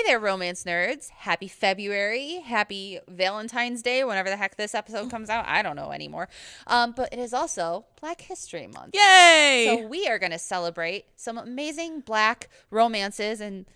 [0.00, 1.10] Hey there, romance nerds.
[1.10, 2.36] Happy February.
[2.36, 5.46] Happy Valentine's Day, whenever the heck this episode comes out.
[5.46, 6.30] I don't know anymore.
[6.66, 8.94] Um, but it is also Black History Month.
[8.94, 9.66] Yay!
[9.68, 13.66] So we are going to celebrate some amazing black romances and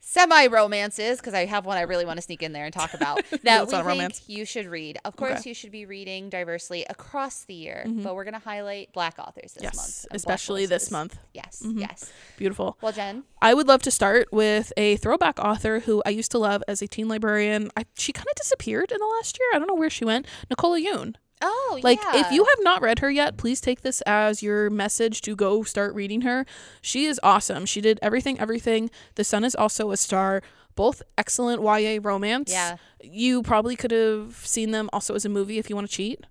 [0.00, 2.94] semi romances because I have one I really want to sneak in there and talk
[2.94, 4.22] about that That's we think romance.
[4.26, 4.98] you should read.
[5.04, 5.50] Of course, Okay.
[5.50, 9.52] you should be reading diversely across the year, but we're going to highlight black authors
[9.54, 10.06] this yes, month.
[10.12, 11.18] especially this month.
[11.34, 11.80] Yes, Mhm.
[11.80, 12.10] yes.
[12.36, 12.78] Beautiful.
[12.80, 16.38] Well, Jen, I would love to start with a throwback author who I used to
[16.38, 17.70] love as a teen librarian.
[17.76, 19.48] I, she kind of disappeared in the last year.
[19.54, 20.26] I don't know where she went.
[20.48, 21.16] Nicola Yoon.
[21.40, 21.84] Oh, yeah.
[21.84, 22.20] Like, yeah.
[22.20, 25.62] if you have not read her yet, please take this as your message to go
[25.62, 26.46] start reading her.
[26.80, 27.66] She is awesome.
[27.66, 28.90] She did everything, everything.
[29.16, 30.42] The Sun is also a star.
[30.74, 32.52] Both excellent YA romance.
[32.52, 32.76] Yeah.
[33.02, 36.24] You probably could have seen them also as a movie if you want to cheat.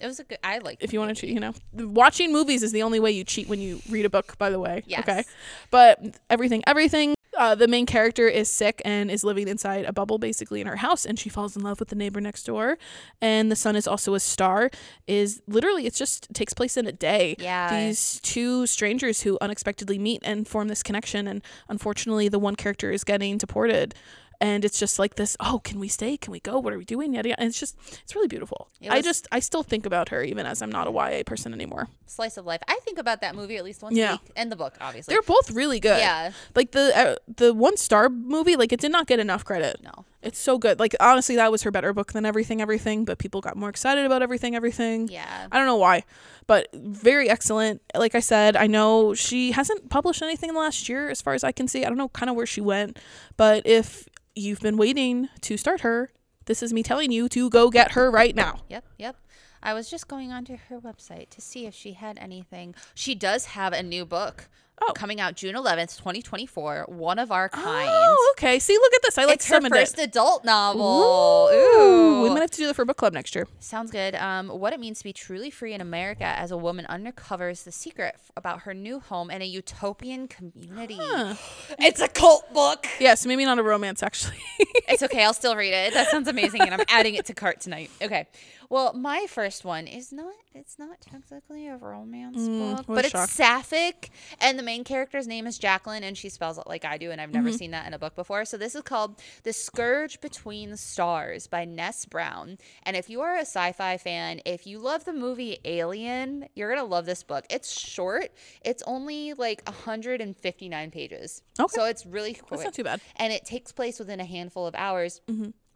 [0.00, 0.38] It was a good.
[0.42, 0.78] I like.
[0.80, 3.48] If you want to cheat, you know, watching movies is the only way you cheat
[3.48, 4.38] when you read a book.
[4.38, 5.00] By the way, Yes.
[5.00, 5.24] okay,
[5.70, 6.00] but
[6.30, 7.14] everything, everything.
[7.40, 10.76] Uh, the main character is sick and is living inside a bubble, basically in her
[10.76, 12.76] house, and she falls in love with the neighbor next door.
[13.22, 14.70] And the sun is also a star.
[15.06, 17.36] Is literally, it just takes place in a day.
[17.38, 17.86] Yeah.
[17.86, 22.90] These two strangers who unexpectedly meet and form this connection, and unfortunately, the one character
[22.90, 23.94] is getting deported.
[24.40, 25.36] And it's just like this.
[25.38, 26.16] Oh, can we stay?
[26.16, 26.58] Can we go?
[26.58, 27.12] What are we doing?
[27.12, 27.40] Yada yada.
[27.40, 28.68] And it's just, it's really beautiful.
[28.80, 31.52] It I just, I still think about her even as I'm not a YA person
[31.52, 31.88] anymore.
[32.06, 32.60] slice of life.
[32.66, 34.10] I think about that movie at least once Yeah.
[34.10, 35.12] a week, and the book, obviously.
[35.12, 35.98] They're both really good.
[35.98, 36.32] yeah.
[36.54, 39.82] Like the uh, the one star movie, like it did not get enough credit.
[39.82, 40.06] No.
[40.22, 40.78] It's so good.
[40.78, 44.04] Like honestly, that was her better book than Everything Everything, but people got more excited
[44.06, 45.08] about Everything Everything.
[45.08, 45.48] Yeah.
[45.52, 46.04] I don't know why,
[46.46, 47.80] but very excellent.
[47.94, 51.32] Like I said, I know she hasn't published anything in the last year, as far
[51.34, 51.84] as I can see.
[51.84, 52.98] I don't know kind of where she went,
[53.38, 54.08] but if
[54.40, 56.10] you've been waiting to start her,
[56.46, 58.60] this is me telling you to go get her right now.
[58.68, 58.84] Yep.
[58.98, 59.16] Yep.
[59.62, 62.74] I was just going onto her website to see if she had anything.
[62.94, 64.48] She does have a new book
[64.82, 64.92] Oh.
[64.94, 66.86] coming out June 11th, 2024.
[66.88, 67.88] One of our kind.
[67.90, 68.58] Oh, okay.
[68.58, 69.18] See, look at this.
[69.18, 70.04] I like it's her first it.
[70.04, 71.50] adult novel.
[71.52, 72.22] Ooh.
[72.22, 73.46] We might have to do that for book club next year.
[73.58, 74.14] Sounds good.
[74.14, 77.72] Um, what it means to be truly free in America as a woman undercovers the
[77.72, 80.98] secret f- about her new home and a utopian community.
[81.00, 81.34] Huh.
[81.78, 82.86] It's a cult book.
[82.98, 84.36] Yes, maybe not a romance actually.
[84.88, 85.22] It's okay.
[85.22, 85.94] I'll still read it.
[85.94, 87.90] That sounds amazing, and I'm adding it to cart tonight.
[88.02, 88.26] Okay.
[88.68, 90.32] Well, my first one is not.
[90.52, 95.58] It's not technically a romance book, but it's sapphic, and the main character's name is
[95.58, 97.98] Jacqueline, and she spells it like I do, and I've never seen that in a
[97.98, 98.44] book before.
[98.44, 102.56] So this is called "The Scourge Between the Stars" by Ness Brown.
[102.84, 106.86] And if you are a sci-fi fan, if you love the movie Alien, you're gonna
[106.86, 107.46] love this book.
[107.50, 108.30] It's short.
[108.64, 111.42] It's only like 159 pages.
[111.58, 111.74] Okay.
[111.74, 113.00] So it's really quick That's not too bad.
[113.16, 115.20] and it takes place within a handful of hours.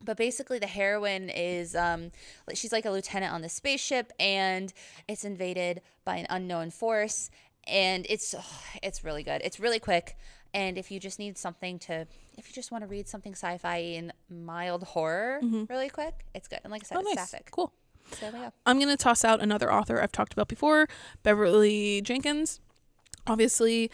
[0.05, 2.11] But basically, the heroine is um,
[2.53, 4.71] she's like a lieutenant on the spaceship, and
[5.09, 7.31] it's invaded by an unknown force.
[7.67, 8.35] And it's
[8.83, 9.41] it's really good.
[9.45, 10.17] It's really quick.
[10.53, 12.07] And if you just need something to,
[12.39, 15.65] if you just want to read something sci-fi and mild horror, mm-hmm.
[15.69, 16.61] really quick, it's good.
[16.63, 17.31] And like I said, Oh, it's nice.
[17.31, 17.51] sapphic.
[17.51, 17.73] Cool.
[18.13, 18.53] So there we go.
[18.65, 20.87] I'm going to toss out another author I've talked about before,
[21.25, 22.61] Beverly Jenkins.
[23.27, 23.91] Obviously,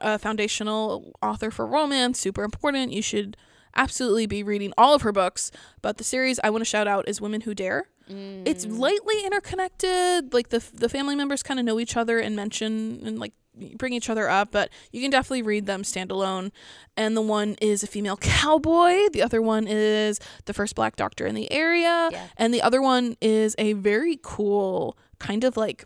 [0.00, 2.92] a foundational author for romance, super important.
[2.92, 3.36] You should
[3.74, 5.50] absolutely be reading all of her books.
[5.82, 7.88] But the series I want to shout out is Women Who Dare.
[8.12, 8.76] It's mm.
[8.76, 10.34] lightly interconnected.
[10.34, 13.34] Like the the family members kind of know each other and mention and like
[13.76, 16.50] bring each other up, but you can definitely read them standalone.
[16.96, 19.08] And the one is a female cowboy.
[19.12, 22.08] The other one is the first black doctor in the area.
[22.10, 22.26] Yeah.
[22.36, 25.84] And the other one is a very cool kind of like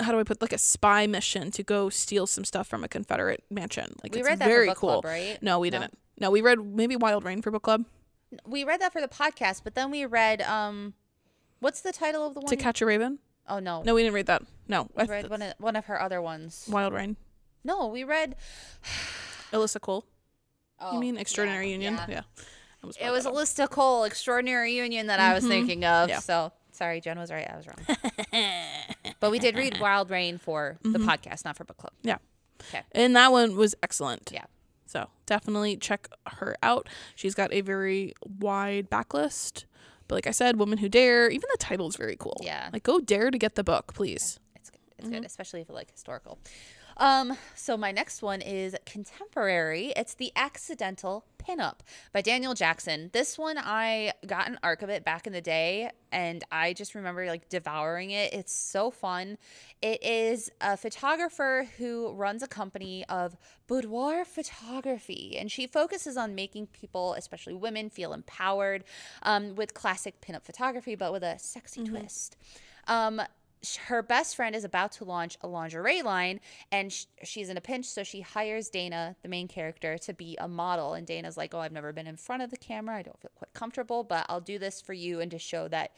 [0.00, 2.88] how do I put like a spy mission to go steal some stuff from a
[2.88, 3.94] Confederate mansion.
[4.02, 5.02] Like We it's read that very book cool.
[5.02, 5.38] club, right?
[5.42, 5.80] No, we No?
[5.80, 5.98] didn't.
[6.18, 7.84] No, we read maybe Wild Rain for book club.
[8.46, 10.94] We read that for the podcast, but then we read um,
[11.60, 12.48] what's the title of the one?
[12.48, 13.18] To Catch a Raven.
[13.48, 14.42] oh no, No, we didn't read that.
[14.68, 16.66] No, I we th- read one of one of her other ones.
[16.70, 17.16] Wild Rain.
[17.64, 18.36] No, we read.
[19.52, 20.06] Alyssa Cole.
[20.80, 21.94] Oh, you mean Extraordinary yeah, Union?
[21.94, 22.06] yeah.
[22.08, 22.20] Yeah.
[22.82, 25.48] Was It was Alyssa Cole, Extraordinary Union, that I was Mhm.
[25.48, 26.08] thinking of.
[26.08, 26.18] Yeah.
[26.18, 27.48] So sorry, Jen was right.
[27.48, 28.32] I was wrong.
[29.20, 31.08] but we did read Wild Rain for the Mm-hmm.
[31.08, 31.92] podcast, not for book club.
[32.02, 32.16] Yeah.
[32.68, 32.82] Okay.
[32.92, 34.30] And that one was excellent.
[34.32, 34.44] Yeah.
[34.92, 36.86] So definitely check her out.
[37.14, 39.64] She's got a very wide backlist.
[40.06, 42.36] But like I said, Women Who Dare, even the title is very cool.
[42.42, 42.68] Yeah.
[42.74, 44.38] Like go dare to get the book, please.
[44.54, 44.80] It's good.
[44.98, 45.14] It's Mm-hmm.
[45.14, 46.38] good, especially if you like historical.
[46.96, 49.92] Um, so my next one is contemporary.
[49.96, 51.80] It's The Accidental Pinup
[52.12, 53.10] by Danielle Jackson.
[53.12, 56.94] This one I got an arc of it back in the day and I just
[56.94, 58.32] remember like devouring it.
[58.32, 59.38] It's so fun.
[59.80, 63.36] It is a photographer who runs a company of
[63.66, 68.84] boudoir photography and she focuses on making people, especially women, feel empowered
[69.22, 72.36] um, with classic pinup photography, but with a sexy twist.
[72.86, 73.22] Um,
[73.86, 77.60] her best friend is about to launch a lingerie line and sh- she's in a
[77.60, 80.94] pinch so she hires dana the main character to be a model.
[80.94, 82.96] And dana's like oh i've never been in front of the camera.
[82.96, 85.92] I don't feel quite comfortable but i'll do this for you and to show that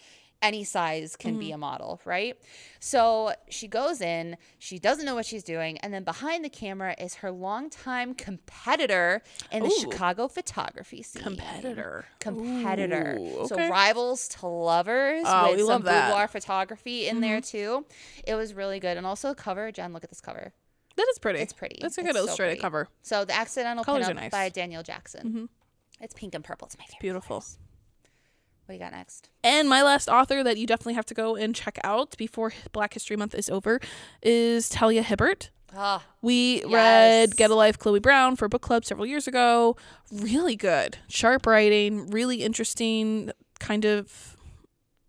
[0.45, 2.39] any size can be a model, right?
[2.79, 6.95] So she goes in, she doesn't know what she's doing, and then behind the camera
[6.99, 9.81] is her longtime competitor in the Ooh.
[9.81, 11.23] Chicago photography scene.
[11.23, 12.05] Competitor.
[12.21, 13.17] Competitor.
[13.19, 15.83] Ooh, So rivals to lovers Oh, with some.
[15.83, 15.89] Mm-hmm.
[16.11, 17.87] boudoir photography in there too.
[18.27, 18.97] It was really good.
[18.97, 20.53] And also cover, Jen, look at this cover.
[20.97, 21.41] That is pretty.
[21.41, 21.79] It's pretty.
[21.81, 22.61] That's a good so illustrated pretty.
[22.61, 22.89] cover.
[23.03, 24.31] So the accidental Colors nice.
[24.31, 25.49] by Danielle Jackson.
[26.01, 26.67] It's pink and purple.
[26.67, 27.01] It's my favorite.
[27.01, 27.41] Beautiful.
[27.41, 27.59] colors.
[28.67, 29.29] What do you got next?
[29.43, 32.95] And my last author that you definitely have to go and check out before Black
[32.95, 33.79] History Month is over
[34.23, 35.51] is Talia Hibbert.
[35.77, 36.71] Ah, We Yes.
[36.73, 39.77] read Get a Life Chloe Brown for book club several years ago.
[40.13, 40.99] Really good.
[41.09, 44.37] Sharp writing, really interesting kind of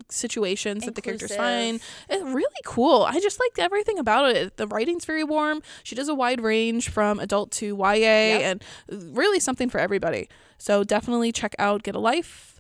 [0.10, 1.80] situations that the characters find.
[2.10, 3.04] It's really cool.
[3.04, 4.58] I just liked everything about it.
[4.58, 5.62] The writing's very warm.
[5.84, 10.30] She does a wide range from adult to YA and really something for everybody.
[10.58, 12.55] So definitely check out Get a Life.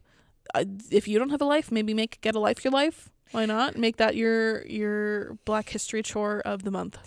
[0.56, 3.10] Uh, if you don't have a life, maybe make Get a Life your life.
[3.32, 3.78] Why not?
[3.78, 6.98] Make that your your Black History chore of the month.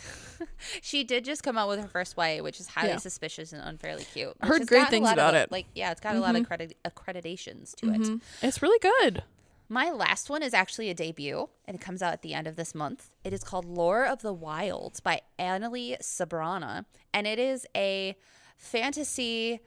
[0.83, 2.97] She did just come out with her first YA, which is highly Yeah.
[2.99, 4.35] suspicious and unfairly cute.
[4.41, 5.53] I heard great things about of, it.
[5.53, 8.01] Like, yeah, it's got a lot of credit accreditations to it.
[8.01, 8.21] Mhm.
[8.43, 9.23] It's really good.
[9.69, 12.57] My last one is actually a debut, and it comes out at the end of
[12.57, 13.11] this month.
[13.23, 18.17] It is called Lore of the Wilds by Analeigh Sbrana, and it is a
[18.57, 19.61] fantasy.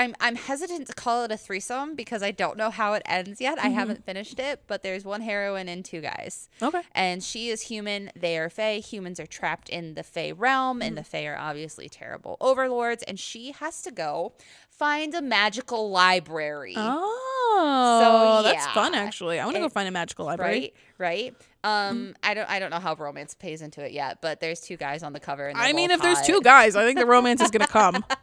[0.00, 3.40] I'm I'm hesitant to call it a threesome because I don't know how it ends
[3.40, 3.58] yet.
[3.58, 6.48] I haven't finished it, but there's one heroine and two guys.
[6.62, 6.82] Okay.
[6.94, 8.80] And she is human, they are fey.
[8.80, 10.82] Humans are trapped in the fey realm, Mm-hmm.
[10.88, 13.02] and the fey are obviously terrible overlords.
[13.02, 14.32] And she has to go
[14.80, 16.74] find a magical library.
[16.76, 18.94] Oh, so that's fun.
[18.94, 20.72] Actually, I want to go find a magical library.
[20.98, 21.34] Right, right.
[21.62, 24.78] Um, I don't, I don't know how romance plays into it yet, but there's two
[24.78, 25.52] guys on the cover.
[25.54, 28.04] I mean, if there's two guys, I think the romance is gonna come.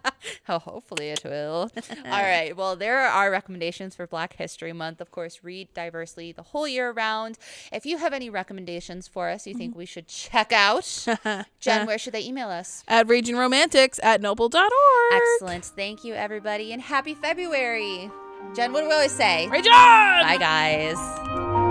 [0.49, 1.69] Oh, hopefully it will.
[2.05, 2.55] All right.
[2.57, 4.99] Well, there are our recommendations for Black History Month.
[4.99, 7.37] Of course, read diversely the whole year round.
[7.71, 9.79] If you have any recommendations for us you think Mm-hmm.
[9.79, 11.05] we should check out,
[11.59, 12.83] Jen, where should they email us?
[12.87, 14.71] At Raging Romantics at noble.org.
[15.13, 15.65] Excellent.
[15.65, 16.13] Thank you,
[16.47, 18.09] everybody, and happy February.
[18.55, 19.49] Jen, what do we always say?
[19.49, 20.23] Rage on!
[20.23, 21.66] Bye, guys.